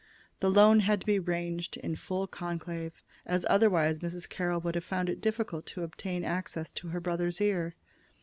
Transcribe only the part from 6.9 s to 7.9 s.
brother's ear.